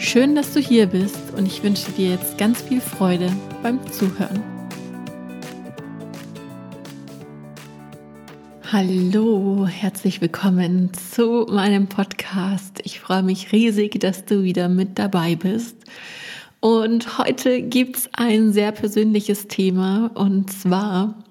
Schön, 0.00 0.36
dass 0.36 0.54
du 0.54 0.60
hier 0.60 0.86
bist 0.86 1.34
und 1.36 1.44
ich 1.44 1.64
wünsche 1.64 1.90
dir 1.90 2.10
jetzt 2.10 2.38
ganz 2.38 2.62
viel 2.62 2.80
Freude 2.80 3.32
beim 3.64 3.80
Zuhören. 3.90 4.40
Hallo, 8.70 9.66
herzlich 9.66 10.20
willkommen 10.20 10.92
zu 10.94 11.48
meinem 11.50 11.88
Podcast. 11.88 12.80
Ich 12.84 13.00
freue 13.00 13.24
mich 13.24 13.50
riesig, 13.50 13.98
dass 13.98 14.24
du 14.24 14.44
wieder 14.44 14.68
mit 14.68 15.00
dabei 15.00 15.34
bist. 15.34 15.76
Und 16.60 17.18
heute 17.18 17.60
gibt 17.62 17.96
es 17.96 18.10
ein 18.12 18.52
sehr 18.52 18.70
persönliches 18.70 19.48
Thema 19.48 20.12
und 20.14 20.52
zwar 20.52 21.24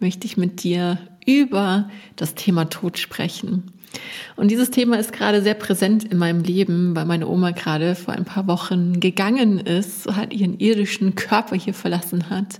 möchte 0.00 0.26
ich 0.26 0.38
mit 0.38 0.62
dir 0.62 0.96
über 1.26 1.90
das 2.16 2.34
Thema 2.34 2.70
Tod 2.70 2.96
sprechen. 2.96 3.73
Und 4.36 4.50
dieses 4.50 4.70
Thema 4.70 4.98
ist 4.98 5.12
gerade 5.12 5.42
sehr 5.42 5.54
präsent 5.54 6.04
in 6.04 6.18
meinem 6.18 6.42
Leben, 6.42 6.94
weil 6.96 7.04
meine 7.04 7.28
Oma 7.28 7.52
gerade 7.52 7.94
vor 7.94 8.14
ein 8.14 8.24
paar 8.24 8.46
Wochen 8.46 9.00
gegangen 9.00 9.58
ist, 9.58 10.06
hat 10.06 10.32
ihren 10.32 10.58
irdischen 10.58 11.14
Körper 11.14 11.56
hier 11.56 11.74
verlassen 11.74 12.30
hat 12.30 12.58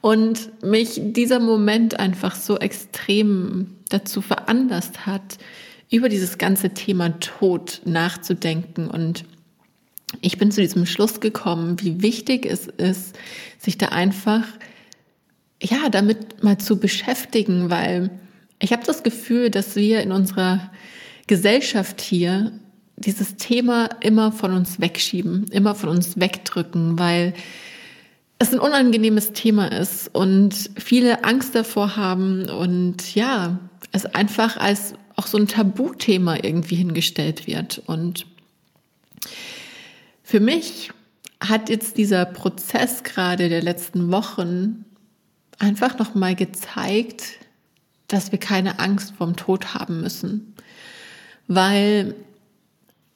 und 0.00 0.50
mich 0.62 1.00
dieser 1.02 1.40
Moment 1.40 1.98
einfach 1.98 2.34
so 2.34 2.58
extrem 2.58 3.76
dazu 3.88 4.22
veranlasst 4.22 5.06
hat, 5.06 5.38
über 5.90 6.08
dieses 6.08 6.38
ganze 6.38 6.70
Thema 6.70 7.18
Tod 7.20 7.82
nachzudenken. 7.84 8.88
Und 8.88 9.24
ich 10.20 10.38
bin 10.38 10.50
zu 10.50 10.60
diesem 10.60 10.86
Schluss 10.86 11.20
gekommen, 11.20 11.80
wie 11.80 12.00
wichtig 12.02 12.46
es 12.46 12.66
ist, 12.66 13.18
sich 13.58 13.76
da 13.76 13.86
einfach 13.88 14.44
ja, 15.62 15.90
damit 15.90 16.42
mal 16.42 16.58
zu 16.58 16.78
beschäftigen, 16.78 17.68
weil 17.68 18.10
ich 18.60 18.72
habe 18.72 18.84
das 18.84 19.02
Gefühl, 19.02 19.50
dass 19.50 19.74
wir 19.74 20.00
in 20.02 20.12
unserer 20.12 20.70
Gesellschaft 21.26 22.00
hier 22.00 22.52
dieses 22.96 23.36
Thema 23.36 23.88
immer 24.00 24.30
von 24.30 24.52
uns 24.52 24.80
wegschieben, 24.80 25.46
immer 25.50 25.74
von 25.74 25.88
uns 25.88 26.20
wegdrücken, 26.20 26.98
weil 26.98 27.32
es 28.38 28.52
ein 28.52 28.58
unangenehmes 28.58 29.32
Thema 29.32 29.66
ist 29.66 30.14
und 30.14 30.70
viele 30.76 31.24
Angst 31.24 31.54
davor 31.54 31.96
haben 31.96 32.48
und 32.48 33.14
ja, 33.14 33.58
es 33.92 34.06
einfach 34.06 34.56
als 34.56 34.94
auch 35.16 35.26
so 35.26 35.38
ein 35.38 35.48
Tabuthema 35.48 36.36
irgendwie 36.42 36.76
hingestellt 36.76 37.46
wird. 37.46 37.82
Und 37.86 38.26
für 40.22 40.40
mich 40.40 40.90
hat 41.42 41.68
jetzt 41.68 41.96
dieser 41.96 42.24
Prozess 42.26 43.02
gerade 43.02 43.48
der 43.48 43.62
letzten 43.62 44.12
Wochen 44.12 44.84
einfach 45.58 45.98
nochmal 45.98 46.34
gezeigt, 46.34 47.38
dass 48.12 48.32
wir 48.32 48.38
keine 48.38 48.78
Angst 48.78 49.14
vorm 49.16 49.36
Tod 49.36 49.74
haben 49.74 50.00
müssen. 50.00 50.54
Weil 51.48 52.14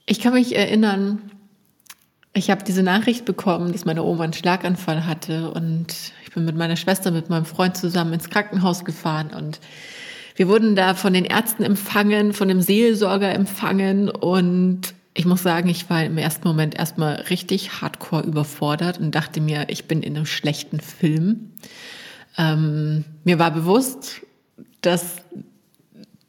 ich 0.06 0.20
kann 0.20 0.34
mich 0.34 0.56
erinnern, 0.56 1.30
ich 2.32 2.50
habe 2.50 2.64
diese 2.64 2.82
Nachricht 2.82 3.24
bekommen, 3.24 3.72
dass 3.72 3.84
meine 3.84 4.02
Oma 4.02 4.24
einen 4.24 4.32
Schlaganfall 4.32 5.06
hatte 5.06 5.50
und 5.52 6.12
ich 6.24 6.32
bin 6.32 6.44
mit 6.44 6.56
meiner 6.56 6.76
Schwester, 6.76 7.10
mit 7.10 7.30
meinem 7.30 7.44
Freund 7.44 7.76
zusammen 7.76 8.12
ins 8.12 8.28
Krankenhaus 8.28 8.84
gefahren 8.84 9.30
und 9.30 9.60
wir 10.36 10.48
wurden 10.48 10.74
da 10.74 10.94
von 10.94 11.12
den 11.12 11.24
Ärzten 11.24 11.62
empfangen, 11.62 12.32
von 12.32 12.48
dem 12.48 12.60
Seelsorger 12.60 13.32
empfangen 13.32 14.08
und 14.08 14.94
ich 15.14 15.26
muss 15.26 15.44
sagen, 15.44 15.68
ich 15.68 15.88
war 15.88 16.04
im 16.04 16.18
ersten 16.18 16.46
Moment 16.48 16.74
erstmal 16.74 17.14
richtig 17.30 17.80
hardcore 17.80 18.24
überfordert 18.24 18.98
und 18.98 19.14
dachte 19.14 19.40
mir, 19.40 19.66
ich 19.68 19.84
bin 19.84 20.02
in 20.02 20.16
einem 20.16 20.26
schlechten 20.26 20.80
Film. 20.80 21.52
Ähm, 22.36 23.04
mir 23.22 23.38
war 23.38 23.52
bewusst, 23.52 24.22
dass 24.86 25.16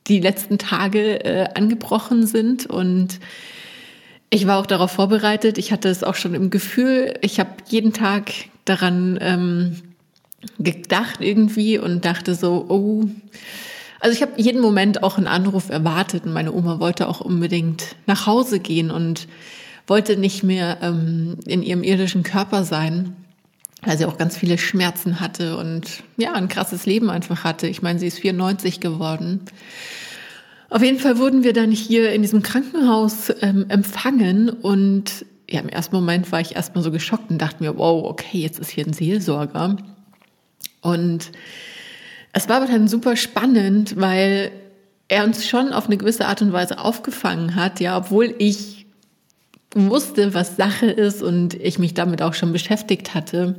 die 0.08 0.20
letzten 0.20 0.58
Tage 0.58 1.24
äh, 1.26 1.48
angebrochen 1.56 2.28
sind 2.28 2.66
und 2.66 3.20
ich 4.30 4.48
war 4.48 4.60
auch 4.60 4.66
darauf 4.66 4.92
vorbereitet. 4.92 5.58
Ich 5.58 5.72
hatte 5.72 5.90
es 5.90 6.04
auch 6.04 6.16
schon 6.16 6.34
im 6.34 6.50
Gefühl. 6.50 7.14
Ich 7.22 7.40
habe 7.40 7.52
jeden 7.68 7.94
Tag 7.94 8.32
daran 8.66 9.18
ähm, 9.22 9.76
gedacht 10.60 11.22
irgendwie 11.22 11.78
und 11.78 12.06
dachte 12.06 12.36
so, 12.36 12.66
oh. 12.70 13.06
Also 14.00 14.16
ich 14.16 14.22
habe 14.22 14.34
jeden 14.36 14.62
Moment 14.62 15.04
auch 15.04 15.18
einen 15.18 15.28
Anruf 15.28 15.70
erwartet 15.70 16.26
und 16.26 16.34
meine 16.34 16.52
Oma 16.52 16.80
wollte 16.80 17.08
auch 17.08 17.22
unbedingt 17.22 17.96
nach 18.06 18.28
Hause 18.28 18.60
gehen 18.60 18.92
und 18.92 19.28
wollte 19.88 20.18
nicht 20.18 20.44
mehr 20.44 20.80
ähm, 20.82 21.38
in 21.46 21.64
ihrem 21.64 21.84
irdischen 21.84 22.24
Körper 22.24 22.64
sein 22.64 23.16
weil 23.86 23.98
sie 23.98 24.06
auch 24.06 24.18
ganz 24.18 24.38
viele 24.38 24.58
Schmerzen 24.58 25.20
hatte 25.20 25.58
und 25.58 26.04
ja, 26.18 26.34
ein 26.34 26.48
krasses 26.48 26.86
Leben 26.86 27.10
einfach 27.10 27.44
hatte. 27.44 27.68
Ich 27.68 27.82
meine, 27.82 28.00
sie 28.00 28.08
ist 28.08 28.20
94 28.20 28.80
geworden. 28.80 29.42
Auf 30.70 30.84
jeden 30.84 31.00
Fall 31.00 31.18
wurden 31.20 31.44
wir 31.44 31.54
dann 31.54 31.72
hier 31.72 32.12
in 32.12 32.22
diesem 32.22 32.42
Krankenhaus 32.42 33.32
ähm, 33.42 33.66
empfangen 33.70 34.50
und 34.50 35.26
ja, 35.50 35.60
im 35.60 35.70
ersten 35.70 35.96
Moment 35.96 36.32
war 36.32 36.42
ich 36.42 36.56
erstmal 36.56 36.84
so 36.84 36.92
geschockt 36.92 37.30
und 37.30 37.38
dachte 37.38 37.64
mir, 37.64 37.78
wow, 37.78 38.04
okay, 38.06 38.40
jetzt 38.40 38.60
ist 38.60 38.72
hier 38.72 38.86
ein 38.86 38.94
Seelsorger. 38.94 39.78
Und 40.82 41.32
es 42.34 42.50
war 42.50 42.58
aber 42.58 42.68
dann 42.68 42.88
super 42.88 43.16
spannend, 43.16 43.96
weil 43.98 44.52
er 45.08 45.24
uns 45.24 45.48
schon 45.48 45.72
auf 45.72 45.86
eine 45.86 45.98
gewisse 45.98 46.26
Art 46.26 46.42
und 46.42 46.52
Weise 46.52 46.80
aufgefangen 46.80 47.56
hat, 47.56 47.80
ja, 47.80 47.98
obwohl 47.98 48.34
ich 48.40 48.85
wusste, 49.76 50.34
was 50.34 50.56
Sache 50.56 50.88
ist 50.88 51.22
und 51.22 51.54
ich 51.54 51.78
mich 51.78 51.94
damit 51.94 52.22
auch 52.22 52.34
schon 52.34 52.54
beschäftigt 52.54 53.14
hatte, 53.14 53.56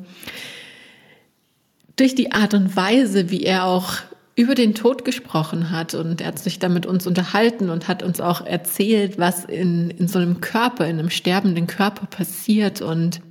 durch 1.97 2.15
die 2.15 2.33
Art 2.33 2.55
und 2.55 2.75
Weise, 2.75 3.31
wie 3.31 3.45
er 3.45 3.65
auch 3.65 3.99
über 4.35 4.55
den 4.55 4.75
Tod 4.75 5.05
gesprochen 5.05 5.71
hat 5.71 5.95
und 5.95 6.21
er 6.21 6.29
hat 6.29 6.39
sich 6.39 6.59
da 6.59 6.69
mit 6.69 6.85
uns 6.85 7.07
unterhalten 7.07 7.71
und 7.71 7.89
hat 7.89 8.03
uns 8.03 8.21
auch 8.21 8.45
erzählt, 8.45 9.19
was 9.19 9.47
in, 9.47 9.91
in 9.91 10.09
so 10.09 10.19
einem 10.19 10.43
Körper, 10.43 10.87
in 10.87 10.99
einem 10.99 11.09
sterbenden 11.09 11.67
Körper 11.67 12.07
passiert 12.07 12.83
und 12.83 13.23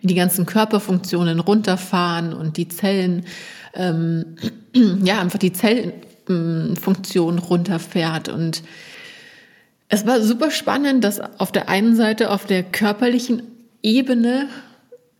wie 0.00 0.06
die 0.06 0.14
ganzen 0.14 0.46
Körperfunktionen 0.46 1.40
runterfahren 1.40 2.32
und 2.32 2.56
die 2.56 2.68
Zellen, 2.68 3.26
ähm, 3.74 4.36
ja, 5.02 5.20
einfach 5.20 5.38
die 5.38 5.52
Zellfunktion 5.52 7.38
runterfährt 7.38 8.30
und 8.30 8.62
es 9.88 10.06
war 10.06 10.20
super 10.20 10.50
spannend, 10.50 11.04
das 11.04 11.20
auf 11.20 11.52
der 11.52 11.68
einen 11.68 11.94
Seite 11.94 12.30
auf 12.30 12.44
der 12.44 12.62
körperlichen 12.62 13.42
Ebene 13.82 14.48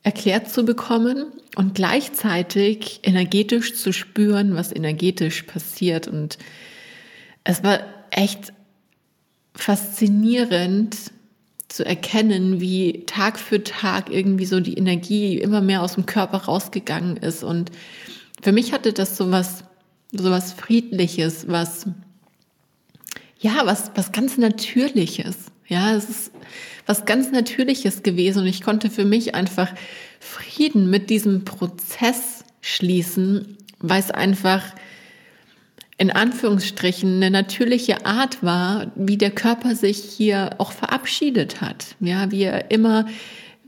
erklärt 0.02 0.50
zu 0.50 0.64
bekommen 0.64 1.26
und 1.56 1.74
gleichzeitig 1.74 3.00
energetisch 3.02 3.74
zu 3.74 3.92
spüren, 3.92 4.54
was 4.54 4.74
energetisch 4.74 5.42
passiert. 5.44 6.08
Und 6.08 6.38
es 7.44 7.62
war 7.62 7.80
echt 8.10 8.52
faszinierend 9.54 10.96
zu 11.68 11.84
erkennen, 11.84 12.60
wie 12.60 13.04
Tag 13.06 13.38
für 13.38 13.62
Tag 13.64 14.10
irgendwie 14.10 14.46
so 14.46 14.60
die 14.60 14.74
Energie 14.74 15.38
immer 15.38 15.60
mehr 15.60 15.82
aus 15.82 15.94
dem 15.94 16.06
Körper 16.06 16.38
rausgegangen 16.38 17.16
ist. 17.16 17.42
Und 17.42 17.70
für 18.42 18.52
mich 18.52 18.72
hatte 18.72 18.92
das 18.92 19.16
so 19.16 19.30
was, 19.30 19.64
so 20.12 20.30
was 20.30 20.52
Friedliches, 20.52 21.48
was 21.48 21.86
ja, 23.46 23.64
was, 23.64 23.92
was 23.94 24.10
ganz 24.10 24.38
Natürliches. 24.38 25.36
Ja, 25.68 25.94
es 25.94 26.08
ist 26.08 26.32
was 26.84 27.04
ganz 27.04 27.30
Natürliches 27.30 28.02
gewesen 28.02 28.40
und 28.42 28.46
ich 28.46 28.62
konnte 28.62 28.90
für 28.90 29.04
mich 29.04 29.34
einfach 29.34 29.72
Frieden 30.18 30.90
mit 30.90 31.10
diesem 31.10 31.44
Prozess 31.44 32.44
schließen, 32.60 33.56
weil 33.78 34.00
es 34.00 34.10
einfach 34.10 34.62
in 35.98 36.10
Anführungsstrichen 36.10 37.16
eine 37.16 37.30
natürliche 37.30 38.04
Art 38.04 38.42
war, 38.42 38.92
wie 38.96 39.16
der 39.16 39.30
Körper 39.30 39.76
sich 39.76 39.98
hier 39.98 40.56
auch 40.58 40.72
verabschiedet 40.72 41.60
hat. 41.60 41.96
Ja, 42.00 42.30
wie 42.32 42.42
er 42.42 42.70
immer 42.70 43.06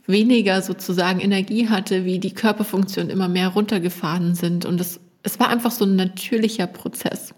weniger 0.06 0.60
sozusagen 0.62 1.20
Energie 1.20 1.68
hatte, 1.68 2.04
wie 2.04 2.18
die 2.18 2.34
Körperfunktionen 2.34 3.10
immer 3.10 3.28
mehr 3.28 3.48
runtergefahren 3.48 4.34
sind 4.34 4.64
und 4.64 4.80
es, 4.80 5.00
es 5.22 5.38
war 5.38 5.48
einfach 5.50 5.70
so 5.70 5.84
ein 5.84 5.96
natürlicher 5.96 6.66
Prozess. 6.66 7.32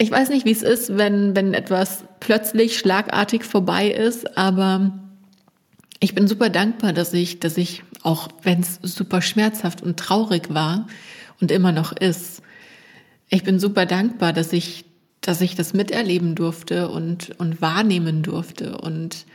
Ich 0.00 0.12
weiß 0.12 0.28
nicht, 0.28 0.46
wie 0.46 0.52
es 0.52 0.62
ist, 0.62 0.96
wenn, 0.96 1.34
wenn 1.34 1.54
etwas 1.54 2.04
plötzlich 2.20 2.78
schlagartig 2.78 3.44
vorbei 3.44 3.88
ist, 3.90 4.38
aber 4.38 4.92
ich 5.98 6.14
bin 6.14 6.28
super 6.28 6.50
dankbar, 6.50 6.92
dass 6.92 7.12
ich, 7.12 7.40
dass 7.40 7.56
ich, 7.56 7.82
auch 8.02 8.28
wenn 8.42 8.60
es 8.60 8.78
super 8.82 9.20
schmerzhaft 9.20 9.82
und 9.82 9.98
traurig 9.98 10.54
war 10.54 10.86
und 11.40 11.50
immer 11.50 11.72
noch 11.72 11.90
ist, 11.90 12.42
ich 13.28 13.42
bin 13.42 13.58
super 13.58 13.86
dankbar, 13.86 14.32
dass 14.32 14.52
ich, 14.52 14.84
dass 15.20 15.40
ich 15.40 15.56
das 15.56 15.74
miterleben 15.74 16.36
durfte 16.36 16.88
und, 16.88 17.38
und 17.40 17.60
wahrnehmen 17.60 18.22
durfte. 18.22 18.78
Und 18.78 19.26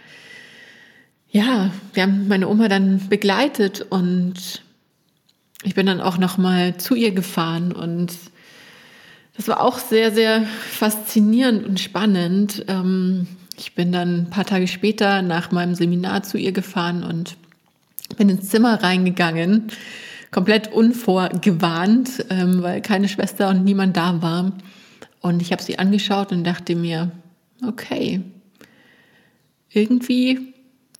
ja, 1.29 1.71
wir 1.93 2.03
haben 2.03 2.29
meine 2.29 2.47
Oma 2.47 2.69
dann 2.69 3.09
begleitet 3.09 3.85
und 3.89 4.63
ich 5.63 5.75
bin 5.75 5.85
dann 5.85 5.99
auch 5.99 6.17
noch 6.17 6.37
mal 6.37 6.77
zu 6.77 6.95
ihr 6.95 7.11
gefahren 7.11 7.73
und 7.73 8.13
das 9.35 9.47
war 9.47 9.61
auch 9.61 9.79
sehr, 9.79 10.11
sehr 10.11 10.43
faszinierend 10.43 11.65
und 11.65 11.79
spannend. 11.79 12.65
Ähm, 12.67 13.27
ich 13.57 13.75
bin 13.75 13.91
dann 13.91 14.23
ein 14.23 14.29
paar 14.29 14.45
Tage 14.45 14.67
später 14.67 15.21
nach 15.21 15.51
meinem 15.51 15.75
Seminar 15.75 16.23
zu 16.23 16.37
ihr 16.37 16.51
gefahren 16.51 17.03
und 17.03 17.37
bin 18.17 18.29
ins 18.29 18.49
Zimmer 18.49 18.83
reingegangen, 18.83 19.67
komplett 20.31 20.71
unvorgewarnt, 20.71 22.25
ähm, 22.29 22.61
weil 22.61 22.81
keine 22.81 23.09
Schwester 23.09 23.49
und 23.49 23.63
niemand 23.63 23.97
da 23.97 24.21
war. 24.21 24.51
Und 25.21 25.41
ich 25.41 25.51
habe 25.51 25.63
sie 25.63 25.79
angeschaut 25.79 26.31
und 26.31 26.43
dachte 26.43 26.75
mir, 26.75 27.11
okay, 27.65 28.21
irgendwie 29.69 30.53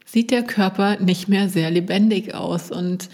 sieht 0.05 0.31
der 0.31 0.43
Körper 0.43 0.99
nicht 0.99 1.27
mehr 1.27 1.49
sehr 1.49 1.69
lebendig 1.71 2.33
aus 2.33 2.71
und 2.71 3.09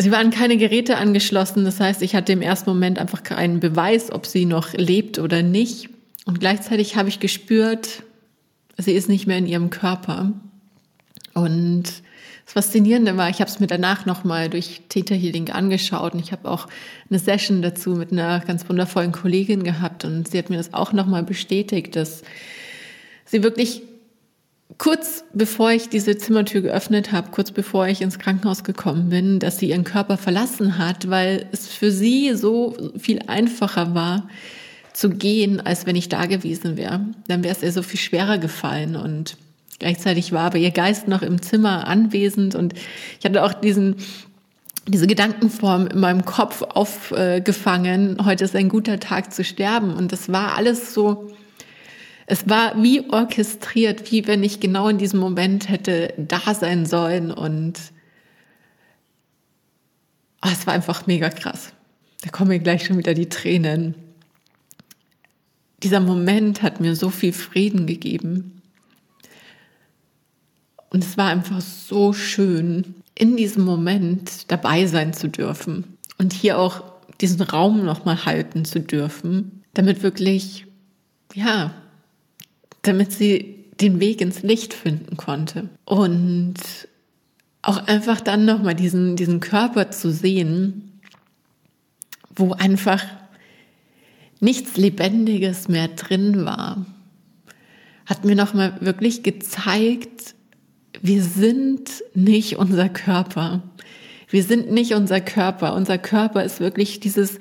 Sie 0.00 0.12
waren 0.12 0.30
keine 0.30 0.56
Geräte 0.56 0.96
angeschlossen, 0.96 1.64
das 1.64 1.80
heißt, 1.80 2.02
ich 2.02 2.14
hatte 2.14 2.32
im 2.32 2.40
ersten 2.40 2.70
Moment 2.70 3.00
einfach 3.00 3.24
keinen 3.24 3.58
Beweis, 3.58 4.12
ob 4.12 4.26
sie 4.26 4.44
noch 4.44 4.72
lebt 4.72 5.18
oder 5.18 5.42
nicht. 5.42 5.90
Und 6.24 6.38
gleichzeitig 6.38 6.94
habe 6.94 7.08
ich 7.08 7.18
gespürt, 7.18 8.04
sie 8.76 8.92
ist 8.92 9.08
nicht 9.08 9.26
mehr 9.26 9.38
in 9.38 9.46
ihrem 9.48 9.70
Körper. 9.70 10.32
Und 11.34 11.82
das 12.44 12.52
Faszinierende 12.52 13.16
war, 13.16 13.28
ich 13.28 13.40
habe 13.40 13.50
es 13.50 13.58
mir 13.58 13.66
danach 13.66 14.06
nochmal 14.06 14.48
durch 14.48 14.82
Theta 14.88 15.16
Healing 15.16 15.50
angeschaut 15.50 16.14
und 16.14 16.20
ich 16.20 16.30
habe 16.30 16.48
auch 16.48 16.68
eine 17.10 17.18
Session 17.18 17.60
dazu 17.60 17.90
mit 17.90 18.12
einer 18.12 18.38
ganz 18.40 18.68
wundervollen 18.68 19.10
Kollegin 19.10 19.64
gehabt 19.64 20.04
und 20.04 20.28
sie 20.28 20.38
hat 20.38 20.48
mir 20.48 20.58
das 20.58 20.74
auch 20.74 20.92
nochmal 20.92 21.24
bestätigt, 21.24 21.96
dass 21.96 22.22
sie 23.24 23.42
wirklich 23.42 23.82
kurz 24.78 25.24
bevor 25.34 25.72
ich 25.72 25.88
diese 25.88 26.16
Zimmertür 26.16 26.60
geöffnet 26.60 27.12
habe, 27.12 27.30
kurz 27.30 27.50
bevor 27.50 27.88
ich 27.88 28.00
ins 28.00 28.18
Krankenhaus 28.18 28.64
gekommen 28.64 29.10
bin, 29.10 29.40
dass 29.40 29.58
sie 29.58 29.70
ihren 29.70 29.84
Körper 29.84 30.16
verlassen 30.16 30.78
hat, 30.78 31.10
weil 31.10 31.46
es 31.52 31.68
für 31.68 31.90
sie 31.90 32.34
so 32.34 32.76
viel 32.96 33.20
einfacher 33.26 33.94
war 33.94 34.28
zu 34.92 35.10
gehen, 35.10 35.60
als 35.60 35.86
wenn 35.86 35.96
ich 35.96 36.08
da 36.08 36.26
gewesen 36.26 36.76
wäre. 36.76 37.00
Dann 37.26 37.42
wäre 37.44 37.54
es 37.54 37.62
ihr 37.62 37.72
so 37.72 37.82
viel 37.82 38.00
schwerer 38.00 38.38
gefallen 38.38 38.96
und 38.96 39.36
gleichzeitig 39.78 40.32
war 40.32 40.46
aber 40.46 40.58
ihr 40.58 40.70
Geist 40.70 41.08
noch 41.08 41.22
im 41.22 41.42
Zimmer 41.42 41.86
anwesend 41.86 42.54
und 42.54 42.74
ich 43.18 43.24
hatte 43.24 43.44
auch 43.44 43.52
diesen 43.52 43.96
diese 44.86 45.06
Gedankenform 45.06 45.86
in 45.88 46.00
meinem 46.00 46.24
Kopf 46.24 46.62
aufgefangen, 46.62 48.16
heute 48.24 48.44
ist 48.44 48.56
ein 48.56 48.70
guter 48.70 48.98
Tag 48.98 49.34
zu 49.34 49.44
sterben 49.44 49.92
und 49.92 50.12
das 50.12 50.32
war 50.32 50.56
alles 50.56 50.94
so 50.94 51.30
es 52.30 52.46
war 52.46 52.80
wie 52.82 53.08
orchestriert, 53.08 54.12
wie 54.12 54.26
wenn 54.26 54.42
ich 54.42 54.60
genau 54.60 54.88
in 54.88 54.98
diesem 54.98 55.18
Moment 55.18 55.70
hätte 55.70 56.12
da 56.18 56.52
sein 56.52 56.84
sollen 56.84 57.30
und 57.30 57.80
oh, 60.44 60.48
es 60.52 60.66
war 60.66 60.74
einfach 60.74 61.06
mega 61.06 61.30
krass. 61.30 61.72
Da 62.20 62.28
kommen 62.28 62.50
mir 62.50 62.58
gleich 62.58 62.84
schon 62.84 62.98
wieder 62.98 63.14
die 63.14 63.30
Tränen. 63.30 63.94
Dieser 65.82 66.00
Moment 66.00 66.60
hat 66.60 66.80
mir 66.80 66.96
so 66.96 67.08
viel 67.08 67.32
Frieden 67.32 67.86
gegeben. 67.86 68.60
Und 70.90 71.04
es 71.04 71.16
war 71.16 71.30
einfach 71.30 71.62
so 71.62 72.12
schön, 72.12 72.94
in 73.14 73.38
diesem 73.38 73.64
Moment 73.64 74.52
dabei 74.52 74.84
sein 74.84 75.14
zu 75.14 75.28
dürfen 75.28 75.96
und 76.18 76.34
hier 76.34 76.58
auch 76.58 76.84
diesen 77.22 77.40
Raum 77.40 77.86
nochmal 77.86 78.26
halten 78.26 78.66
zu 78.66 78.80
dürfen, 78.80 79.62
damit 79.72 80.02
wirklich, 80.02 80.66
ja, 81.34 81.72
damit 82.82 83.12
sie 83.12 83.64
den 83.80 84.00
Weg 84.00 84.20
ins 84.20 84.42
Licht 84.42 84.74
finden 84.74 85.16
konnte. 85.16 85.68
Und 85.84 86.54
auch 87.62 87.86
einfach 87.86 88.20
dann 88.20 88.44
nochmal 88.44 88.74
diesen, 88.74 89.16
diesen 89.16 89.40
Körper 89.40 89.90
zu 89.90 90.10
sehen, 90.10 91.00
wo 92.34 92.52
einfach 92.52 93.04
nichts 94.40 94.76
Lebendiges 94.76 95.68
mehr 95.68 95.88
drin 95.88 96.44
war, 96.44 96.86
hat 98.06 98.24
mir 98.24 98.36
nochmal 98.36 98.78
wirklich 98.80 99.22
gezeigt, 99.22 100.34
wir 101.02 101.22
sind 101.22 102.02
nicht 102.14 102.56
unser 102.56 102.88
Körper. 102.88 103.62
Wir 104.28 104.42
sind 104.42 104.70
nicht 104.70 104.94
unser 104.94 105.20
Körper. 105.20 105.74
Unser 105.74 105.98
Körper 105.98 106.42
ist 106.42 106.60
wirklich 106.60 107.00
dieses 107.00 107.38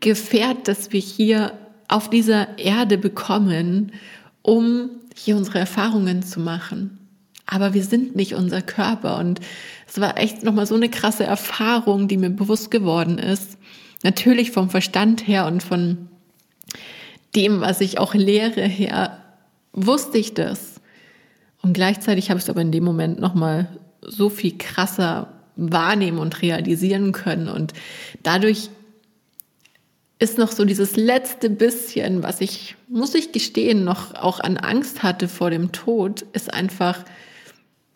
Gefährt, 0.00 0.68
das 0.68 0.92
wir 0.92 1.00
hier 1.00 1.52
auf 1.88 2.08
dieser 2.08 2.58
Erde 2.58 2.98
bekommen, 2.98 3.92
um 4.50 4.90
hier 5.14 5.36
unsere 5.36 5.60
Erfahrungen 5.60 6.24
zu 6.24 6.40
machen. 6.40 6.98
Aber 7.46 7.72
wir 7.72 7.84
sind 7.84 8.16
nicht 8.16 8.34
unser 8.34 8.62
Körper. 8.62 9.18
Und 9.18 9.38
es 9.86 10.00
war 10.00 10.18
echt 10.18 10.42
nochmal 10.42 10.66
so 10.66 10.74
eine 10.74 10.88
krasse 10.88 11.22
Erfahrung, 11.22 12.08
die 12.08 12.16
mir 12.16 12.30
bewusst 12.30 12.72
geworden 12.72 13.18
ist. 13.18 13.58
Natürlich 14.02 14.50
vom 14.50 14.68
Verstand 14.68 15.28
her 15.28 15.46
und 15.46 15.62
von 15.62 16.08
dem, 17.36 17.60
was 17.60 17.80
ich 17.80 17.98
auch 17.98 18.12
lehre 18.14 18.62
her, 18.62 19.22
wusste 19.72 20.18
ich 20.18 20.34
das. 20.34 20.80
Und 21.62 21.72
gleichzeitig 21.72 22.28
habe 22.28 22.38
ich 22.38 22.44
es 22.44 22.50
aber 22.50 22.62
in 22.62 22.72
dem 22.72 22.82
Moment 22.82 23.20
nochmal 23.20 23.68
so 24.02 24.30
viel 24.30 24.58
krasser 24.58 25.32
wahrnehmen 25.54 26.18
und 26.18 26.42
realisieren 26.42 27.12
können. 27.12 27.46
Und 27.46 27.72
dadurch 28.24 28.70
ist 30.20 30.36
noch 30.36 30.52
so 30.52 30.66
dieses 30.66 30.96
letzte 30.96 31.48
bisschen, 31.48 32.22
was 32.22 32.42
ich, 32.42 32.76
muss 32.88 33.14
ich 33.14 33.32
gestehen, 33.32 33.84
noch 33.84 34.14
auch 34.14 34.38
an 34.38 34.58
Angst 34.58 35.02
hatte 35.02 35.28
vor 35.28 35.50
dem 35.50 35.72
Tod, 35.72 36.26
ist 36.34 36.52
einfach, 36.52 37.04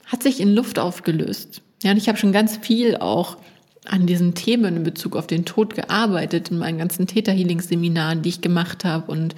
hat 0.07 0.23
sich 0.23 0.41
in 0.41 0.55
Luft 0.55 0.79
aufgelöst. 0.79 1.61
Ja, 1.83 1.91
und 1.91 1.99
ich 1.99 2.09
habe 2.09 2.17
schon 2.17 2.33
ganz 2.33 2.57
viel 2.57 2.97
auch 2.97 3.37
an 3.85 4.07
diesen 4.07 4.35
Themen 4.35 4.79
in 4.79 4.83
Bezug 4.85 5.17
auf 5.17 5.27
den 5.27 5.45
Tod 5.45 5.75
gearbeitet 5.75 6.51
in 6.51 6.57
meinen 6.57 6.79
ganzen 6.79 7.07
Täter-Healing-Seminaren, 7.07 8.23
die 8.23 8.31
ich 8.31 8.41
gemacht 8.41 8.87
habe 8.87 9.13
und 9.13 9.35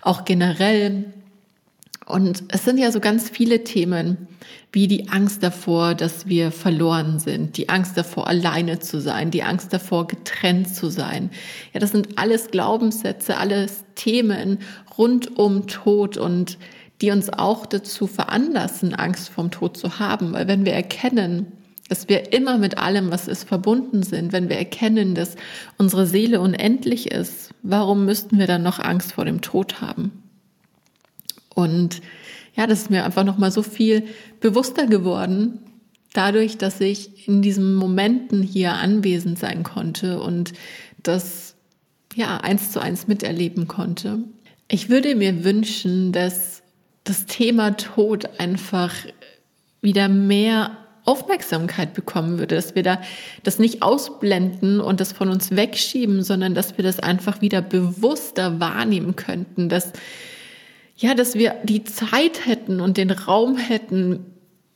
auch 0.00 0.24
generell 0.24 1.04
und 2.06 2.44
es 2.48 2.64
sind 2.64 2.78
ja 2.78 2.92
so 2.92 3.00
ganz 3.00 3.30
viele 3.30 3.64
Themen, 3.64 4.28
wie 4.72 4.88
die 4.88 5.08
Angst 5.08 5.42
davor, 5.42 5.94
dass 5.94 6.26
wir 6.26 6.50
verloren 6.52 7.18
sind, 7.18 7.56
die 7.56 7.70
Angst 7.70 7.96
davor, 7.96 8.26
alleine 8.26 8.78
zu 8.78 9.00
sein, 9.00 9.30
die 9.30 9.42
Angst 9.42 9.72
davor, 9.72 10.06
getrennt 10.06 10.74
zu 10.74 10.90
sein. 10.90 11.30
Ja, 11.72 11.80
das 11.80 11.92
sind 11.92 12.18
alles 12.18 12.50
Glaubenssätze, 12.50 13.38
alles 13.38 13.84
Themen 13.94 14.58
rund 14.98 15.38
um 15.38 15.66
Tod 15.66 16.18
und 16.18 16.58
die 17.00 17.10
uns 17.10 17.30
auch 17.30 17.66
dazu 17.66 18.06
veranlassen, 18.06 18.94
Angst 18.94 19.30
vom 19.30 19.50
Tod 19.50 19.76
zu 19.76 19.98
haben. 19.98 20.32
Weil 20.32 20.46
wenn 20.46 20.64
wir 20.64 20.72
erkennen, 20.72 21.46
dass 21.88 22.08
wir 22.08 22.32
immer 22.32 22.58
mit 22.58 22.78
allem, 22.78 23.10
was 23.10 23.28
ist, 23.28 23.48
verbunden 23.48 24.02
sind, 24.02 24.32
wenn 24.32 24.48
wir 24.48 24.56
erkennen, 24.56 25.14
dass 25.14 25.36
unsere 25.78 26.06
Seele 26.06 26.40
unendlich 26.40 27.10
ist, 27.10 27.50
warum 27.62 28.04
müssten 28.04 28.38
wir 28.38 28.46
dann 28.46 28.62
noch 28.62 28.78
Angst 28.78 29.12
vor 29.12 29.24
dem 29.24 29.40
Tod 29.40 29.80
haben? 29.80 30.23
Und 31.54 32.02
ja, 32.56 32.66
das 32.66 32.82
ist 32.82 32.90
mir 32.90 33.04
einfach 33.04 33.24
nochmal 33.24 33.50
so 33.50 33.62
viel 33.62 34.04
bewusster 34.40 34.86
geworden, 34.86 35.58
dadurch, 36.12 36.58
dass 36.58 36.80
ich 36.80 37.28
in 37.28 37.42
diesen 37.42 37.74
Momenten 37.74 38.42
hier 38.42 38.74
anwesend 38.74 39.38
sein 39.38 39.62
konnte 39.62 40.20
und 40.20 40.52
das 41.02 41.56
ja 42.14 42.38
eins 42.38 42.70
zu 42.70 42.80
eins 42.80 43.08
miterleben 43.08 43.66
konnte. 43.68 44.20
Ich 44.68 44.88
würde 44.88 45.14
mir 45.16 45.44
wünschen, 45.44 46.12
dass 46.12 46.62
das 47.02 47.26
Thema 47.26 47.76
Tod 47.76 48.38
einfach 48.38 48.94
wieder 49.82 50.08
mehr 50.08 50.78
Aufmerksamkeit 51.04 51.92
bekommen 51.92 52.38
würde, 52.38 52.54
dass 52.54 52.74
wir 52.74 52.82
da 52.82 53.00
das 53.42 53.58
nicht 53.58 53.82
ausblenden 53.82 54.80
und 54.80 55.00
das 55.00 55.12
von 55.12 55.28
uns 55.28 55.50
wegschieben, 55.50 56.22
sondern 56.22 56.54
dass 56.54 56.78
wir 56.78 56.84
das 56.84 56.98
einfach 56.98 57.42
wieder 57.42 57.60
bewusster 57.60 58.58
wahrnehmen 58.58 59.14
könnten, 59.14 59.68
dass 59.68 59.92
ja, 60.96 61.14
dass 61.14 61.34
wir 61.34 61.56
die 61.64 61.84
Zeit 61.84 62.46
hätten 62.46 62.80
und 62.80 62.96
den 62.96 63.10
Raum 63.10 63.56
hätten, 63.56 64.26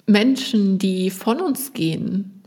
Menschen, 0.07 0.79
die 0.79 1.11
von 1.11 1.41
uns 1.41 1.73
gehen, 1.73 2.43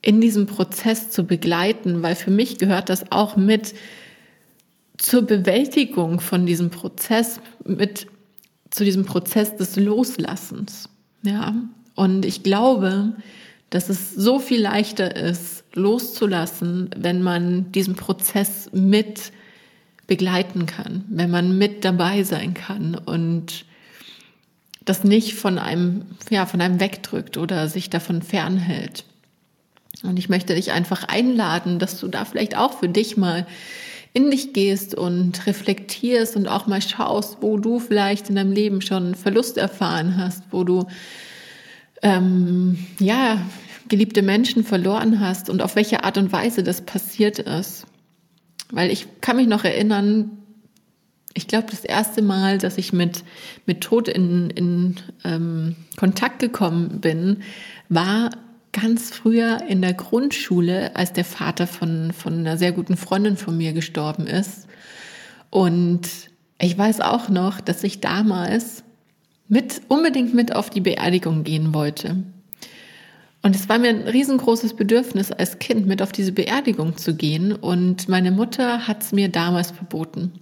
in 0.00 0.20
diesem 0.20 0.46
Prozess 0.46 1.10
zu 1.10 1.24
begleiten, 1.24 2.02
weil 2.02 2.14
für 2.14 2.30
mich 2.30 2.58
gehört 2.58 2.88
das 2.88 3.10
auch 3.12 3.36
mit 3.36 3.74
zur 4.98 5.22
Bewältigung 5.22 6.20
von 6.20 6.46
diesem 6.46 6.70
Prozess, 6.70 7.40
mit 7.64 8.06
zu 8.70 8.84
diesem 8.84 9.04
Prozess 9.04 9.56
des 9.56 9.76
Loslassens. 9.76 10.88
Ja, 11.22 11.54
und 11.94 12.24
ich 12.24 12.42
glaube, 12.42 13.14
dass 13.70 13.88
es 13.88 14.14
so 14.14 14.38
viel 14.38 14.60
leichter 14.60 15.16
ist, 15.16 15.64
loszulassen, 15.74 16.90
wenn 16.96 17.22
man 17.22 17.72
diesen 17.72 17.96
Prozess 17.96 18.70
mit 18.72 19.32
begleiten 20.06 20.66
kann, 20.66 21.04
wenn 21.08 21.30
man 21.30 21.56
mit 21.56 21.84
dabei 21.84 22.22
sein 22.24 22.54
kann 22.54 22.94
und 22.94 23.64
das 24.84 25.02
nicht 25.02 25.34
von 25.34 25.58
einem, 25.58 26.04
ja, 26.30 26.46
von 26.46 26.60
einem 26.60 26.80
wegdrückt 26.80 27.38
oder 27.38 27.68
sich 27.68 27.88
davon 27.88 28.22
fernhält. 28.22 29.04
Und 30.02 30.18
ich 30.18 30.28
möchte 30.28 30.54
dich 30.54 30.72
einfach 30.72 31.04
einladen, 31.04 31.78
dass 31.78 31.98
du 31.98 32.08
da 32.08 32.24
vielleicht 32.24 32.56
auch 32.56 32.78
für 32.78 32.88
dich 32.88 33.16
mal 33.16 33.46
in 34.12 34.30
dich 34.30 34.52
gehst 34.52 34.94
und 34.94 35.46
reflektierst 35.46 36.36
und 36.36 36.46
auch 36.46 36.66
mal 36.66 36.82
schaust, 36.82 37.38
wo 37.40 37.56
du 37.56 37.80
vielleicht 37.80 38.28
in 38.28 38.36
deinem 38.36 38.52
Leben 38.52 38.80
schon 38.80 39.14
Verlust 39.14 39.56
erfahren 39.56 40.16
hast, 40.18 40.44
wo 40.50 40.62
du 40.62 40.86
ähm, 42.02 42.86
ja, 43.00 43.40
geliebte 43.88 44.22
Menschen 44.22 44.62
verloren 44.64 45.20
hast 45.20 45.50
und 45.50 45.62
auf 45.62 45.74
welche 45.74 46.04
Art 46.04 46.18
und 46.18 46.32
Weise 46.32 46.62
das 46.62 46.82
passiert 46.82 47.38
ist. 47.38 47.86
Weil 48.74 48.90
ich 48.90 49.20
kann 49.20 49.36
mich 49.36 49.46
noch 49.46 49.64
erinnern, 49.64 50.30
ich 51.32 51.48
glaube, 51.48 51.66
das 51.70 51.84
erste 51.84 52.22
Mal, 52.22 52.58
dass 52.58 52.78
ich 52.78 52.92
mit, 52.92 53.24
mit 53.66 53.80
Tod 53.80 54.08
in, 54.08 54.50
in 54.50 54.96
ähm, 55.24 55.76
Kontakt 55.96 56.38
gekommen 56.38 57.00
bin, 57.00 57.42
war 57.88 58.30
ganz 58.72 59.10
früher 59.10 59.62
in 59.68 59.80
der 59.80 59.94
Grundschule, 59.94 60.94
als 60.96 61.12
der 61.12 61.24
Vater 61.24 61.66
von, 61.66 62.12
von 62.12 62.34
einer 62.38 62.56
sehr 62.56 62.72
guten 62.72 62.96
Freundin 62.96 63.36
von 63.36 63.56
mir 63.56 63.72
gestorben 63.72 64.26
ist. 64.26 64.66
Und 65.50 66.08
ich 66.60 66.76
weiß 66.76 67.00
auch 67.00 67.28
noch, 67.28 67.60
dass 67.60 67.84
ich 67.84 68.00
damals 68.00 68.82
mit, 69.48 69.82
unbedingt 69.88 70.34
mit 70.34 70.54
auf 70.54 70.70
die 70.70 70.80
Beerdigung 70.80 71.44
gehen 71.44 71.74
wollte. 71.74 72.16
Und 73.44 73.54
es 73.54 73.68
war 73.68 73.78
mir 73.78 73.90
ein 73.90 74.08
riesengroßes 74.08 74.72
Bedürfnis, 74.72 75.30
als 75.30 75.58
Kind 75.58 75.86
mit 75.86 76.00
auf 76.00 76.12
diese 76.12 76.32
Beerdigung 76.32 76.96
zu 76.96 77.14
gehen. 77.14 77.52
Und 77.52 78.08
meine 78.08 78.30
Mutter 78.30 78.88
hat 78.88 79.02
es 79.02 79.12
mir 79.12 79.28
damals 79.28 79.70
verboten, 79.70 80.32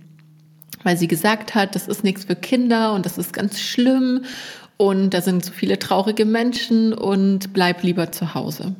weil 0.84 0.96
sie 0.96 1.08
gesagt 1.08 1.56
hat, 1.56 1.74
das 1.74 1.88
ist 1.88 2.04
nichts 2.04 2.26
für 2.26 2.36
Kinder 2.36 2.92
und 2.92 3.04
das 3.04 3.18
ist 3.18 3.32
ganz 3.32 3.60
schlimm 3.60 4.24
und 4.76 5.10
da 5.14 5.20
sind 5.20 5.44
so 5.44 5.50
viele 5.50 5.80
traurige 5.80 6.24
Menschen 6.24 6.92
und 6.92 7.52
bleib 7.52 7.82
lieber 7.82 8.12
zu 8.12 8.34
Hause. 8.36 8.76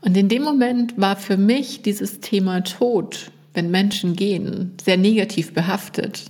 Und 0.00 0.16
in 0.16 0.30
dem 0.30 0.42
Moment 0.42 0.98
war 0.98 1.16
für 1.16 1.36
mich 1.36 1.82
dieses 1.82 2.20
Thema 2.20 2.62
Tod, 2.62 3.30
wenn 3.52 3.70
Menschen 3.70 4.16
gehen, 4.16 4.72
sehr 4.82 4.96
negativ 4.96 5.52
behaftet. 5.52 6.24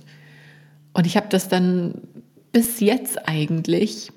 Und 0.91 1.07
ich 1.07 1.15
habe 1.15 1.27
das 1.29 1.47
dann 1.47 1.93
bis 2.51 2.81
jetzt 2.81 3.29
eigentlich 3.29 4.11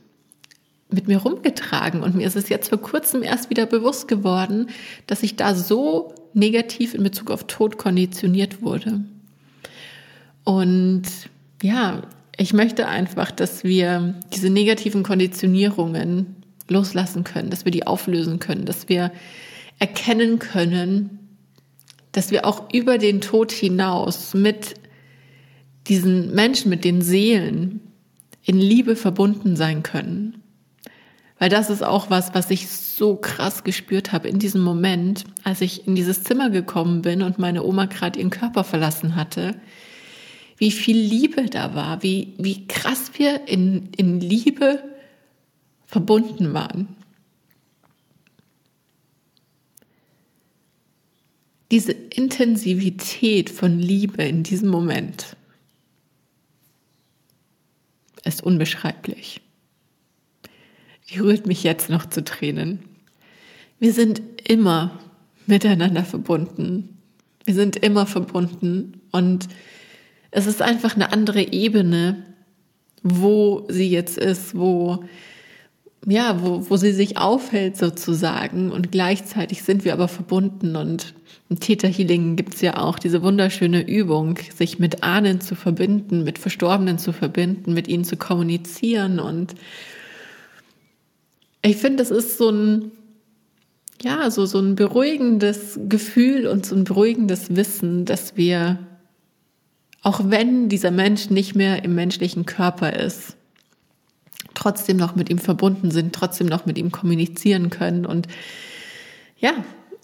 mit 0.92 1.08
mir 1.08 1.18
rumgetragen. 1.18 2.02
Und 2.02 2.14
mir 2.14 2.26
ist 2.26 2.36
es 2.36 2.48
jetzt 2.48 2.68
vor 2.68 2.78
kurzem 2.80 3.22
erst 3.22 3.50
wieder 3.50 3.66
bewusst 3.66 4.08
geworden, 4.08 4.68
dass 5.06 5.22
ich 5.22 5.36
da 5.36 5.54
so 5.54 6.14
negativ 6.34 6.94
in 6.94 7.02
Bezug 7.02 7.30
auf 7.30 7.44
Tod 7.46 7.78
konditioniert 7.78 8.62
wurde. 8.62 9.00
Und 10.44 11.04
ja, 11.62 12.02
ich 12.36 12.52
möchte 12.52 12.88
einfach, 12.88 13.30
dass 13.30 13.64
wir 13.64 14.14
diese 14.32 14.50
negativen 14.50 15.02
Konditionierungen 15.02 16.36
loslassen 16.68 17.24
können, 17.24 17.50
dass 17.50 17.64
wir 17.64 17.72
die 17.72 17.86
auflösen 17.86 18.38
können, 18.38 18.64
dass 18.64 18.88
wir 18.88 19.12
erkennen 19.78 20.38
können, 20.38 21.18
dass 22.12 22.30
wir 22.30 22.46
auch 22.46 22.72
über 22.72 22.98
den 22.98 23.20
Tod 23.20 23.52
hinaus 23.52 24.34
mit 24.34 24.74
diesen 25.88 26.34
Menschen, 26.34 26.70
mit 26.70 26.84
den 26.84 27.02
Seelen 27.02 27.80
in 28.44 28.58
Liebe 28.58 28.96
verbunden 28.96 29.56
sein 29.56 29.82
können. 29.82 30.41
Weil 31.42 31.48
das 31.48 31.70
ist 31.70 31.82
auch 31.82 32.08
was, 32.08 32.34
was 32.34 32.52
ich 32.52 32.68
so 32.68 33.16
krass 33.16 33.64
gespürt 33.64 34.12
habe 34.12 34.28
in 34.28 34.38
diesem 34.38 34.60
Moment, 34.60 35.24
als 35.42 35.60
ich 35.60 35.88
in 35.88 35.96
dieses 35.96 36.22
Zimmer 36.22 36.50
gekommen 36.50 37.02
bin 37.02 37.20
und 37.20 37.40
meine 37.40 37.64
Oma 37.64 37.86
gerade 37.86 38.20
ihren 38.20 38.30
Körper 38.30 38.62
verlassen 38.62 39.16
hatte. 39.16 39.56
Wie 40.56 40.70
viel 40.70 40.96
Liebe 40.96 41.46
da 41.46 41.74
war, 41.74 42.04
wie, 42.04 42.34
wie 42.38 42.68
krass 42.68 43.10
wir 43.14 43.48
in, 43.48 43.88
in 43.96 44.20
Liebe 44.20 44.84
verbunden 45.84 46.54
waren. 46.54 46.94
Diese 51.72 51.90
Intensivität 51.90 53.50
von 53.50 53.80
Liebe 53.80 54.22
in 54.22 54.44
diesem 54.44 54.68
Moment 54.68 55.36
ist 58.22 58.44
unbeschreiblich 58.44 59.40
die 61.12 61.18
rührt 61.18 61.46
mich 61.46 61.62
jetzt 61.62 61.90
noch 61.90 62.06
zu 62.06 62.24
Tränen. 62.24 62.80
Wir 63.78 63.92
sind 63.92 64.22
immer 64.46 64.98
miteinander 65.46 66.04
verbunden. 66.04 66.98
Wir 67.44 67.54
sind 67.54 67.76
immer 67.76 68.06
verbunden 68.06 69.00
und 69.10 69.48
es 70.30 70.46
ist 70.46 70.62
einfach 70.62 70.94
eine 70.94 71.12
andere 71.12 71.52
Ebene, 71.52 72.24
wo 73.02 73.66
sie 73.68 73.90
jetzt 73.90 74.16
ist, 74.16 74.56
wo 74.56 75.04
ja, 76.06 76.42
wo, 76.42 76.68
wo 76.68 76.76
sie 76.76 76.92
sich 76.92 77.16
aufhält 77.16 77.76
sozusagen 77.76 78.72
und 78.72 78.90
gleichzeitig 78.90 79.62
sind 79.62 79.84
wir 79.84 79.92
aber 79.92 80.08
verbunden 80.08 80.74
und 80.74 81.14
im 81.48 81.60
Theta 81.60 81.86
Healing 81.86 82.34
gibt 82.34 82.54
es 82.54 82.60
ja 82.60 82.78
auch 82.78 82.98
diese 82.98 83.22
wunderschöne 83.22 83.86
Übung, 83.86 84.38
sich 84.56 84.78
mit 84.80 85.04
Ahnen 85.04 85.40
zu 85.40 85.54
verbinden, 85.54 86.24
mit 86.24 86.38
Verstorbenen 86.38 86.98
zu 86.98 87.12
verbinden, 87.12 87.72
mit 87.72 87.86
ihnen 87.86 88.04
zu 88.04 88.16
kommunizieren 88.16 89.20
und 89.20 89.54
ich 91.62 91.76
finde, 91.76 92.02
es 92.02 92.10
ist 92.10 92.38
so 92.38 92.50
ein, 92.50 92.90
ja, 94.02 94.30
so, 94.30 94.46
so 94.46 94.58
ein 94.58 94.74
beruhigendes 94.74 95.78
Gefühl 95.88 96.46
und 96.46 96.66
so 96.66 96.74
ein 96.74 96.84
beruhigendes 96.84 97.54
Wissen, 97.54 98.04
dass 98.04 98.36
wir, 98.36 98.78
auch 100.02 100.20
wenn 100.24 100.68
dieser 100.68 100.90
Mensch 100.90 101.30
nicht 101.30 101.54
mehr 101.54 101.84
im 101.84 101.94
menschlichen 101.94 102.46
Körper 102.46 102.92
ist, 102.94 103.36
trotzdem 104.54 104.96
noch 104.96 105.14
mit 105.14 105.30
ihm 105.30 105.38
verbunden 105.38 105.90
sind, 105.92 106.14
trotzdem 106.14 106.48
noch 106.48 106.66
mit 106.66 106.78
ihm 106.78 106.90
kommunizieren 106.90 107.70
können 107.70 108.04
und 108.04 108.26
ja, 109.38 109.52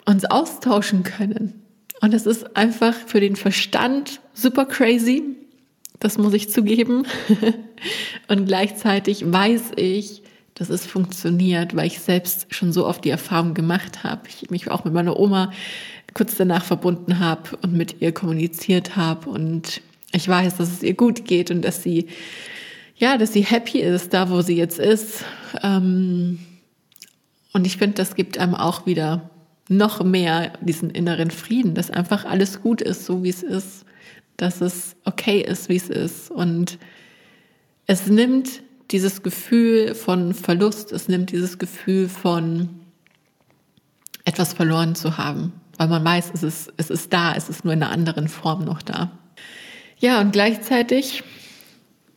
uns 0.06 0.24
austauschen 0.24 1.02
können. 1.02 1.62
Und 2.00 2.14
es 2.14 2.26
ist 2.26 2.56
einfach 2.56 2.94
für 2.94 3.20
den 3.20 3.36
Verstand 3.36 4.20
super 4.32 4.64
crazy. 4.64 5.36
Das 5.98 6.16
muss 6.16 6.32
ich 6.32 6.50
zugeben. 6.50 7.04
und 8.28 8.46
gleichzeitig 8.46 9.30
weiß 9.30 9.72
ich, 9.76 10.22
dass 10.58 10.70
es 10.70 10.86
funktioniert, 10.86 11.76
weil 11.76 11.86
ich 11.86 12.00
selbst 12.00 12.52
schon 12.54 12.72
so 12.72 12.86
oft 12.86 13.04
die 13.04 13.10
Erfahrung 13.10 13.54
gemacht 13.54 14.02
habe. 14.04 14.22
Ich 14.28 14.50
mich 14.50 14.70
auch 14.70 14.84
mit 14.84 14.92
meiner 14.94 15.18
Oma 15.18 15.52
kurz 16.14 16.36
danach 16.36 16.64
verbunden 16.64 17.18
habe 17.20 17.56
und 17.62 17.74
mit 17.74 18.00
ihr 18.00 18.12
kommuniziert 18.12 18.96
habe 18.96 19.30
und 19.30 19.80
ich 20.12 20.26
weiß, 20.26 20.56
dass 20.56 20.72
es 20.72 20.82
ihr 20.82 20.94
gut 20.94 21.26
geht 21.26 21.50
und 21.50 21.62
dass 21.62 21.82
sie 21.82 22.08
ja, 22.98 23.16
dass 23.16 23.32
sie 23.32 23.44
happy 23.44 23.78
ist, 23.78 24.12
da 24.12 24.28
wo 24.28 24.42
sie 24.42 24.56
jetzt 24.56 24.78
ist. 24.78 25.24
Ähm, 25.62 26.40
und 27.52 27.66
ich 27.66 27.76
finde, 27.76 27.94
das 27.94 28.14
gibt 28.14 28.38
einem 28.38 28.54
auch 28.54 28.86
wieder 28.86 29.30
noch 29.68 30.02
mehr 30.02 30.52
diesen 30.60 30.90
inneren 30.90 31.30
Frieden, 31.30 31.74
dass 31.74 31.90
einfach 31.90 32.24
alles 32.24 32.60
gut 32.60 32.82
ist, 32.82 33.04
so 33.06 33.22
wie 33.22 33.28
es 33.28 33.42
ist, 33.42 33.84
dass 34.36 34.60
es 34.60 34.96
okay 35.04 35.40
ist, 35.40 35.68
wie 35.68 35.76
es 35.76 35.88
ist. 35.88 36.30
Und 36.30 36.78
es 37.86 38.08
nimmt 38.08 38.62
dieses 38.90 39.22
Gefühl 39.22 39.94
von 39.94 40.34
Verlust, 40.34 40.92
es 40.92 41.08
nimmt 41.08 41.32
dieses 41.32 41.58
Gefühl 41.58 42.08
von 42.08 42.68
etwas 44.24 44.52
verloren 44.52 44.94
zu 44.94 45.18
haben, 45.18 45.52
weil 45.76 45.88
man 45.88 46.04
weiß, 46.04 46.32
es 46.34 46.42
ist, 46.42 46.72
es 46.76 46.90
ist 46.90 47.12
da, 47.12 47.34
es 47.34 47.48
ist 47.48 47.64
nur 47.64 47.74
in 47.74 47.82
einer 47.82 47.92
anderen 47.92 48.28
Form 48.28 48.64
noch 48.64 48.82
da. 48.82 49.10
Ja, 49.98 50.20
und 50.20 50.32
gleichzeitig 50.32 51.22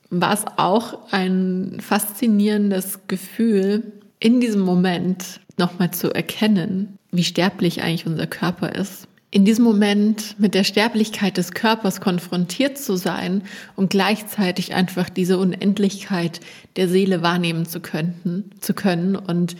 war 0.09 0.33
es 0.33 0.45
auch 0.57 1.11
ein 1.11 1.77
faszinierendes 1.79 2.99
Gefühl, 3.07 3.93
in 4.19 4.39
diesem 4.39 4.61
Moment 4.61 5.39
nochmal 5.57 5.91
zu 5.91 6.13
erkennen, 6.13 6.97
wie 7.11 7.23
sterblich 7.23 7.81
eigentlich 7.81 8.05
unser 8.05 8.27
Körper 8.27 8.75
ist 8.75 9.07
in 9.33 9.45
diesem 9.45 9.63
Moment 9.63 10.37
mit 10.39 10.53
der 10.53 10.65
Sterblichkeit 10.65 11.37
des 11.37 11.53
Körpers 11.53 12.01
konfrontiert 12.01 12.77
zu 12.77 12.97
sein 12.97 13.43
und 13.77 13.89
gleichzeitig 13.89 14.73
einfach 14.73 15.09
diese 15.09 15.37
Unendlichkeit 15.37 16.41
der 16.75 16.89
Seele 16.89 17.21
wahrnehmen 17.21 17.65
zu 17.65 17.79
können, 17.79 18.51
zu 18.59 18.73
können 18.73 19.15
und 19.15 19.55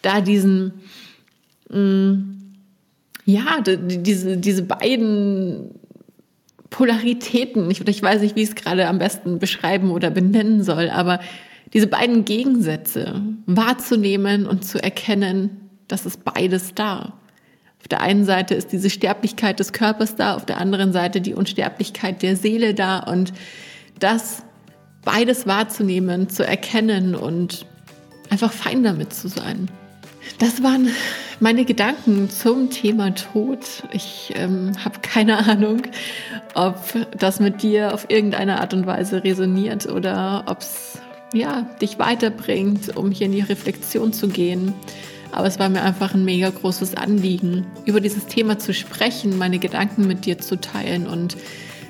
da 0.00 0.22
diesen, 0.22 0.72
mm, 1.68 2.14
ja, 3.26 3.60
diese, 3.60 4.38
diese 4.38 4.62
beiden 4.62 5.70
Polaritäten, 6.70 7.70
ich, 7.70 7.86
ich 7.86 8.02
weiß 8.02 8.22
nicht, 8.22 8.36
wie 8.36 8.42
ich 8.42 8.48
es 8.48 8.54
gerade 8.54 8.88
am 8.88 8.98
besten 8.98 9.38
beschreiben 9.38 9.90
oder 9.90 10.10
benennen 10.10 10.64
soll, 10.64 10.88
aber 10.88 11.20
diese 11.74 11.86
beiden 11.86 12.24
Gegensätze 12.24 13.22
wahrzunehmen 13.44 14.46
und 14.46 14.64
zu 14.64 14.82
erkennen, 14.82 15.68
das 15.88 16.06
ist 16.06 16.24
beides 16.24 16.74
da. 16.74 17.12
Auf 17.82 17.88
der 17.88 18.00
einen 18.00 18.24
Seite 18.24 18.54
ist 18.54 18.72
diese 18.72 18.90
Sterblichkeit 18.90 19.58
des 19.58 19.72
Körpers 19.72 20.14
da, 20.14 20.36
auf 20.36 20.46
der 20.46 20.58
anderen 20.58 20.92
Seite 20.92 21.20
die 21.20 21.34
Unsterblichkeit 21.34 22.22
der 22.22 22.36
Seele 22.36 22.74
da 22.74 23.00
und 23.00 23.32
das 23.98 24.44
beides 25.04 25.46
wahrzunehmen, 25.48 26.28
zu 26.28 26.46
erkennen 26.46 27.16
und 27.16 27.66
einfach 28.30 28.52
fein 28.52 28.84
damit 28.84 29.12
zu 29.12 29.28
sein. 29.28 29.68
Das 30.38 30.62
waren 30.62 30.88
meine 31.40 31.64
Gedanken 31.64 32.30
zum 32.30 32.70
Thema 32.70 33.10
Tod. 33.14 33.58
Ich 33.92 34.32
ähm, 34.36 34.72
habe 34.84 35.00
keine 35.02 35.38
Ahnung, 35.38 35.82
ob 36.54 36.78
das 37.18 37.40
mit 37.40 37.62
dir 37.62 37.92
auf 37.92 38.06
irgendeine 38.08 38.60
Art 38.60 38.74
und 38.74 38.86
Weise 38.86 39.24
resoniert 39.24 39.86
oder 39.86 40.44
ob 40.46 40.60
es 40.60 40.98
ja, 41.34 41.62
dich 41.80 41.98
weiterbringt, 41.98 42.96
um 42.96 43.10
hier 43.10 43.26
in 43.26 43.32
die 43.32 43.40
Reflexion 43.40 44.12
zu 44.12 44.28
gehen. 44.28 44.74
Aber 45.32 45.46
es 45.46 45.58
war 45.58 45.68
mir 45.68 45.82
einfach 45.82 46.14
ein 46.14 46.24
mega 46.24 46.50
großes 46.50 46.94
Anliegen, 46.94 47.66
über 47.86 48.00
dieses 48.00 48.26
Thema 48.26 48.58
zu 48.58 48.74
sprechen, 48.74 49.38
meine 49.38 49.58
Gedanken 49.58 50.06
mit 50.06 50.26
dir 50.26 50.38
zu 50.38 50.60
teilen. 50.60 51.06
Und 51.06 51.36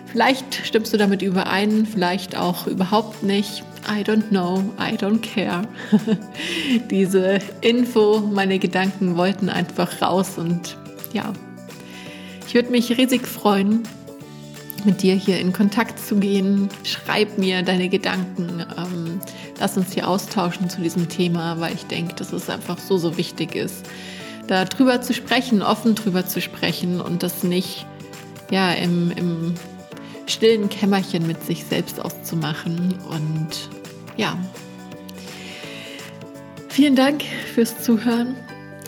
vielleicht 0.07 0.65
stimmst 0.65 0.95
du 0.95 0.97
damit 0.97 1.23
überein, 1.23 1.85
vielleicht 1.85 2.37
auch 2.37 2.67
überhaupt 2.69 3.23
nicht. 3.25 3.65
I 3.89 4.03
don't 4.03 4.29
know, 4.29 4.63
I 4.79 4.95
don't 4.97 5.21
care. 5.21 5.63
Diese 6.91 7.41
Info, 7.61 8.21
meine 8.21 8.61
Gedanken 8.61 9.17
wollten 9.17 9.49
einfach 9.49 10.01
raus 10.01 10.39
und 10.39 10.77
ja, 11.13 11.33
ich 12.47 12.55
würde 12.55 12.71
mich 12.71 12.97
riesig 12.97 13.27
freuen, 13.27 13.83
mit 14.85 15.03
dir 15.03 15.15
hier 15.15 15.41
in 15.41 15.53
Kontakt 15.53 15.99
zu 15.99 16.17
gehen. 16.17 16.69
Schreib 16.85 17.39
mir 17.39 17.63
deine 17.63 17.89
Gedanken. 17.89 18.65
Ähm, 18.77 19.21
lass 19.63 19.77
uns 19.77 19.93
hier 19.93 20.09
austauschen 20.09 20.69
zu 20.69 20.81
diesem 20.81 21.09
Thema, 21.09 21.61
weil 21.61 21.73
ich 21.73 21.87
denke, 21.87 22.15
dass 22.15 22.33
es 22.33 22.51
einfach 22.51 22.79
so, 22.79 22.99
so 22.99 23.17
wichtig 23.17 23.55
ist, 23.55 23.87
da 24.49 24.65
drüber 24.65 25.01
zu 25.01 25.15
sprechen, 25.15 25.63
offen 25.63 25.95
drüber 25.95 26.27
zu 26.27 26.41
sprechen 26.41 27.01
und 27.01 27.23
das 27.23 27.45
nicht 27.45 27.87
ja, 28.51 28.73
im, 28.73 29.13
im 29.13 29.55
stillen 30.27 30.69
Kämmerchen 30.69 31.29
mit 31.29 31.45
sich 31.45 31.65
selbst 31.65 32.01
auszumachen. 32.01 32.99
Und 33.09 33.71
ja, 34.17 34.37
vielen 36.69 36.97
Dank 36.97 37.23
fürs 37.55 37.83
Zuhören. 37.83 38.35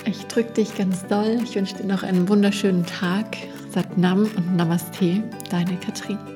Ich 0.06 0.26
drücke 0.26 0.54
dich 0.54 0.76
ganz 0.76 1.06
doll. 1.06 1.38
Ich 1.44 1.54
wünsche 1.54 1.76
dir 1.76 1.86
noch 1.86 2.02
einen 2.02 2.28
wunderschönen 2.28 2.84
Tag. 2.84 3.36
Satnam 3.70 4.28
und 4.36 4.56
Namaste, 4.56 5.22
deine 5.50 5.76
Katrin. 5.76 6.33